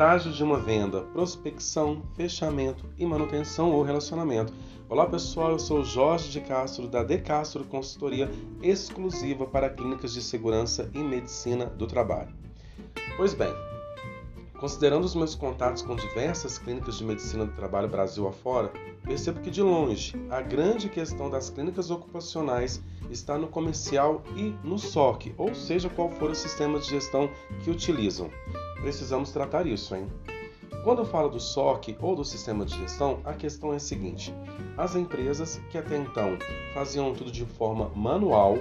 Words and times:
estágio 0.00 0.32
de 0.32 0.42
uma 0.42 0.58
venda, 0.58 1.02
prospecção, 1.12 2.02
fechamento 2.16 2.86
e 2.96 3.04
manutenção 3.04 3.70
ou 3.70 3.82
relacionamento. 3.82 4.50
Olá 4.88 5.04
pessoal, 5.04 5.50
eu 5.50 5.58
sou 5.58 5.84
Jorge 5.84 6.30
de 6.30 6.40
Castro 6.40 6.88
da 6.88 7.04
De 7.04 7.18
Castro 7.18 7.64
Consultoria 7.64 8.30
exclusiva 8.62 9.44
para 9.46 9.68
clínicas 9.68 10.14
de 10.14 10.22
segurança 10.22 10.90
e 10.94 11.00
medicina 11.00 11.66
do 11.66 11.86
trabalho. 11.86 12.34
Pois 13.18 13.34
bem, 13.34 13.52
considerando 14.58 15.04
os 15.04 15.14
meus 15.14 15.34
contatos 15.34 15.82
com 15.82 15.94
diversas 15.94 16.56
clínicas 16.56 16.96
de 16.96 17.04
medicina 17.04 17.44
do 17.44 17.52
trabalho 17.52 17.86
Brasil 17.86 18.26
afora, 18.26 18.72
percebo 19.04 19.40
que 19.40 19.50
de 19.50 19.60
longe 19.60 20.14
a 20.30 20.40
grande 20.40 20.88
questão 20.88 21.28
das 21.28 21.50
clínicas 21.50 21.90
ocupacionais 21.90 22.82
está 23.10 23.36
no 23.36 23.48
comercial 23.48 24.22
e 24.34 24.54
no 24.64 24.78
SOC, 24.78 25.34
ou 25.36 25.54
seja, 25.54 25.90
qual 25.90 26.08
for 26.12 26.30
o 26.30 26.34
sistema 26.34 26.78
de 26.78 26.88
gestão 26.88 27.28
que 27.62 27.70
utilizam 27.70 28.30
precisamos 28.80 29.30
tratar 29.30 29.66
isso, 29.66 29.94
hein? 29.94 30.06
Quando 30.84 31.04
falo 31.04 31.28
do 31.28 31.38
SOC 31.38 31.96
ou 32.00 32.16
do 32.16 32.24
sistema 32.24 32.64
de 32.64 32.76
gestão, 32.78 33.20
a 33.24 33.34
questão 33.34 33.72
é 33.72 33.76
a 33.76 33.80
seguinte: 33.80 34.34
as 34.76 34.96
empresas 34.96 35.60
que 35.70 35.76
até 35.76 35.96
então 35.96 36.38
faziam 36.72 37.12
tudo 37.14 37.30
de 37.30 37.44
forma 37.44 37.90
manual 37.94 38.56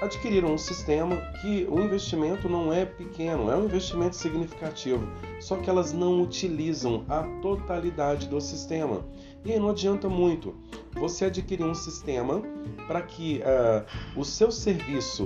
adquiriram 0.00 0.52
um 0.52 0.58
sistema 0.58 1.16
que 1.40 1.66
o 1.70 1.80
investimento 1.80 2.48
não 2.48 2.72
é 2.72 2.84
pequeno, 2.84 3.50
é 3.50 3.56
um 3.56 3.64
investimento 3.64 4.14
significativo, 4.14 5.08
só 5.40 5.56
que 5.56 5.70
elas 5.70 5.92
não 5.92 6.20
utilizam 6.20 7.04
a 7.08 7.22
totalidade 7.40 8.28
do 8.28 8.40
sistema. 8.40 9.04
E 9.44 9.52
aí 9.52 9.58
não 9.58 9.70
adianta 9.70 10.08
muito 10.08 10.54
você 10.92 11.26
adquirir 11.26 11.64
um 11.64 11.74
sistema 11.74 12.42
para 12.86 13.00
que 13.00 13.40
uh, 13.40 14.20
o 14.20 14.24
seu 14.24 14.50
serviço 14.50 15.24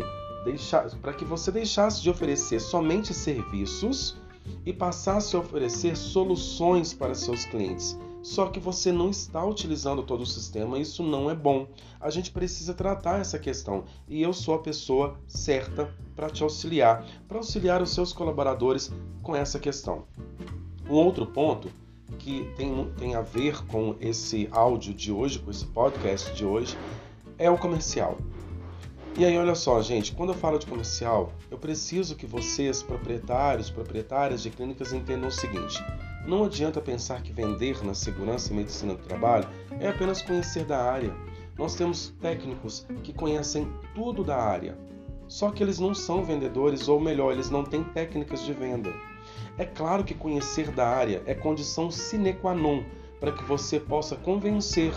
para 1.01 1.13
que 1.13 1.25
você 1.25 1.51
deixasse 1.51 2.03
de 2.03 2.11
oferecer 2.11 2.61
somente 2.61 3.13
serviços 3.13 4.17
e 4.65 4.73
passasse 4.73 5.37
a 5.37 5.39
oferecer 5.39 5.97
soluções 5.97 6.93
para 6.93 7.15
seus 7.15 7.45
clientes. 7.45 7.99
Só 8.23 8.47
que 8.47 8.61
você 8.61 8.93
não 8.93 9.09
está 9.09 9.45
utilizando 9.45 10.03
todo 10.03 10.23
o 10.23 10.27
sistema, 10.27 10.79
isso 10.79 11.03
não 11.03 11.31
é 11.31 11.35
bom. 11.35 11.67
A 11.99 12.11
gente 12.11 12.31
precisa 12.31 12.75
tratar 12.75 13.19
essa 13.19 13.39
questão 13.39 13.85
e 14.07 14.21
eu 14.21 14.33
sou 14.33 14.55
a 14.55 14.59
pessoa 14.59 15.19
certa 15.27 15.93
para 16.15 16.29
te 16.29 16.43
auxiliar, 16.43 17.07
para 17.27 17.39
auxiliar 17.39 17.81
os 17.81 17.95
seus 17.95 18.13
colaboradores 18.13 18.93
com 19.23 19.35
essa 19.35 19.59
questão. 19.59 20.05
Um 20.89 20.95
outro 20.95 21.25
ponto 21.25 21.71
que 22.19 22.53
tem, 22.57 22.93
tem 22.99 23.15
a 23.15 23.23
ver 23.23 23.65
com 23.67 23.97
esse 24.01 24.49
áudio 24.51 24.93
de 24.93 25.11
hoje, 25.11 25.39
com 25.39 25.51
esse 25.51 25.65
podcast 25.65 26.35
de 26.35 26.45
hoje, 26.45 26.77
é 27.39 27.51
o 27.51 27.57
comercial. 27.57 28.19
E 29.21 29.25
aí, 29.27 29.37
olha 29.37 29.55
só, 29.55 29.83
gente, 29.83 30.13
quando 30.13 30.31
eu 30.31 30.35
falo 30.35 30.59
de 30.59 30.65
comercial, 30.65 31.31
eu 31.51 31.59
preciso 31.59 32.17
que 32.17 32.25
vocês, 32.25 32.83
proprietários, 32.83 33.69
proprietárias 33.69 34.43
de 34.43 34.49
clínicas, 34.49 34.95
entendam 34.95 35.29
o 35.29 35.31
seguinte: 35.31 35.85
não 36.27 36.45
adianta 36.45 36.81
pensar 36.81 37.23
que 37.23 37.31
vender 37.31 37.85
na 37.85 37.93
segurança 37.93 38.51
e 38.51 38.57
medicina 38.57 38.95
do 38.95 39.03
trabalho 39.03 39.47
é 39.79 39.89
apenas 39.91 40.23
conhecer 40.23 40.65
da 40.65 40.83
área. 40.83 41.15
Nós 41.59 41.75
temos 41.75 42.15
técnicos 42.19 42.87
que 43.03 43.13
conhecem 43.13 43.71
tudo 43.95 44.25
da 44.25 44.39
área, 44.39 44.79
só 45.29 45.51
que 45.51 45.63
eles 45.63 45.79
não 45.79 45.95
são 45.95 46.25
vendedores, 46.25 46.89
ou 46.89 46.99
melhor, 46.99 47.35
eles 47.35 47.51
não 47.51 47.63
têm 47.63 47.85
técnicas 47.85 48.43
de 48.43 48.55
venda. 48.55 48.91
É 49.59 49.67
claro 49.67 50.03
que 50.03 50.15
conhecer 50.15 50.71
da 50.71 50.89
área 50.89 51.23
é 51.27 51.35
condição 51.35 51.91
sine 51.91 52.33
qua 52.33 52.55
non 52.55 52.85
para 53.21 53.33
que 53.33 53.45
você 53.45 53.79
possa 53.79 54.17
convencer 54.17 54.95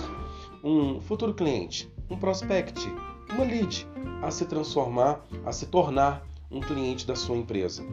um 0.64 1.02
futuro 1.02 1.34
cliente, 1.34 1.92
um 2.10 2.16
prospect, 2.16 2.90
uma 3.34 3.44
lead 3.44 3.88
a 4.22 4.32
se 4.32 4.46
transformar, 4.46 5.24
a 5.46 5.52
se 5.52 5.66
tornar 5.66 6.26
um 6.50 6.62
cliente 6.62 7.06
da 7.06 7.16
sua 7.16 7.36
empresa. 7.36 7.84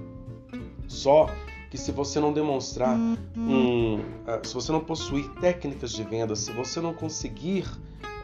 Só 0.86 1.28
que 1.70 1.78
se 1.78 1.92
você 1.92 2.18
não 2.20 2.32
demonstrar 2.32 2.96
um, 3.36 4.00
ah, 4.26 4.40
se 4.42 4.52
você 4.52 4.72
não 4.72 4.80
possuir 4.80 5.28
técnicas 5.40 5.92
de 5.92 6.02
venda, 6.02 6.34
se 6.34 6.52
você 6.52 6.80
não 6.80 6.92
conseguir 6.92 7.64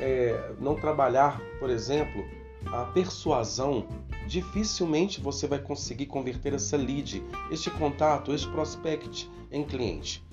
é, 0.01 0.53
não 0.61 0.75
trabalhar, 0.75 1.41
por 1.59 1.71
exemplo, 1.71 2.25
a 2.67 2.85
persuasão, 2.87 3.87
dificilmente 4.27 5.21
você 5.21 5.47
vai 5.47 5.61
conseguir 5.61 6.07
converter 6.07 6.55
essa 6.55 6.77
lead, 6.77 7.23
este 7.51 7.71
contato, 7.71 8.33
este 8.33 8.49
prospect 8.49 9.31
em 9.51 9.65
cliente. 9.65 10.27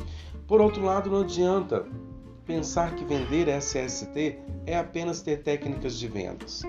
Por 0.47 0.59
outro 0.59 0.83
lado, 0.83 1.09
não 1.09 1.21
adianta 1.21 1.85
pensar 2.45 2.95
que 2.95 3.05
vender 3.05 3.47
SST 3.47 4.39
é 4.65 4.77
apenas 4.77 5.21
ter 5.21 5.43
técnicas 5.43 5.97
de 5.97 6.07
vendas. 6.07 6.63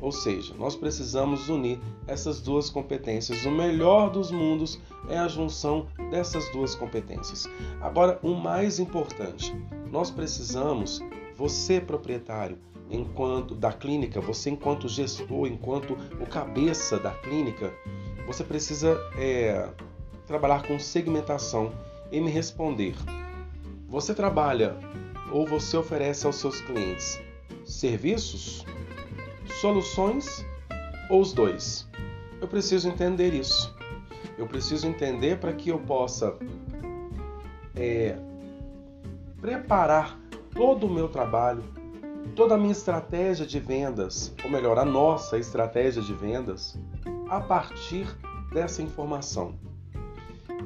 Ou 0.00 0.12
seja, 0.12 0.54
nós 0.54 0.76
precisamos 0.76 1.48
unir 1.48 1.80
essas 2.06 2.40
duas 2.40 2.70
competências. 2.70 3.44
O 3.44 3.50
melhor 3.50 4.10
dos 4.10 4.30
mundos 4.30 4.78
é 5.08 5.18
a 5.18 5.26
junção 5.26 5.88
dessas 6.10 6.48
duas 6.52 6.74
competências. 6.74 7.48
Agora, 7.80 8.18
o 8.22 8.34
mais 8.34 8.78
importante, 8.78 9.54
nós 9.90 10.10
precisamos, 10.10 11.02
você 11.34 11.80
proprietário, 11.80 12.58
enquanto 12.90 13.54
da 13.54 13.72
clínica, 13.72 14.20
você 14.20 14.50
enquanto 14.50 14.88
gestor, 14.88 15.48
enquanto 15.48 15.96
o 16.20 16.26
cabeça 16.26 16.98
da 16.98 17.10
clínica, 17.10 17.72
você 18.26 18.44
precisa 18.44 18.96
é, 19.16 19.68
trabalhar 20.26 20.62
com 20.66 20.78
segmentação 20.78 21.72
e 22.12 22.20
me 22.20 22.30
responder. 22.30 22.94
Você 23.88 24.14
trabalha 24.14 24.76
ou 25.32 25.46
você 25.46 25.76
oferece 25.76 26.26
aos 26.26 26.36
seus 26.36 26.60
clientes 26.60 27.20
serviços, 27.64 28.64
soluções 29.60 30.44
ou 31.10 31.20
os 31.20 31.32
dois? 31.32 31.88
Eu 32.40 32.48
preciso 32.48 32.88
entender 32.88 33.34
isso. 33.34 33.74
Eu 34.36 34.46
preciso 34.46 34.86
entender 34.86 35.38
para 35.38 35.52
que 35.52 35.70
eu 35.70 35.78
possa 35.78 36.36
é, 37.74 38.16
preparar 39.40 40.18
todo 40.54 40.86
o 40.86 40.90
meu 40.90 41.08
trabalho, 41.08 41.62
toda 42.34 42.54
a 42.54 42.58
minha 42.58 42.72
estratégia 42.72 43.44
de 43.44 43.58
vendas, 43.58 44.34
ou 44.44 44.50
melhor, 44.50 44.78
a 44.78 44.84
nossa 44.84 45.38
estratégia 45.38 46.00
de 46.02 46.12
vendas, 46.12 46.78
a 47.28 47.40
partir 47.40 48.06
dessa 48.52 48.82
informação. 48.82 49.54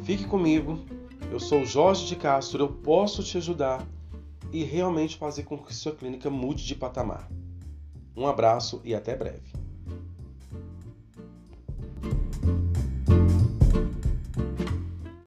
Fique 0.03 0.25
comigo, 0.25 0.79
eu 1.31 1.41
sou 1.41 1.65
Jorge 1.65 2.07
de 2.07 2.17
Castro, 2.17 2.63
eu 2.63 2.69
posso 2.69 3.23
te 3.23 3.39
ajudar 3.39 3.87
e 4.53 4.65
realmente 4.65 5.17
fazer 5.17 5.45
com 5.45 5.57
que 5.59 5.75
sua 5.75 5.95
clínica 5.95 6.29
mude 6.29 6.65
de 6.65 6.75
patamar. 6.75 7.29
Um 8.17 8.27
abraço 8.27 8.81
e 8.85 8.95
até 8.95 9.17
breve. 9.17 9.62